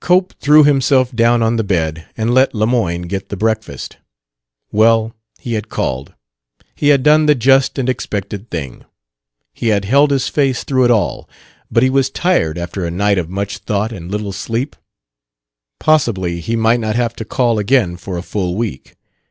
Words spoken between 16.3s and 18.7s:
he might not have to call again for a full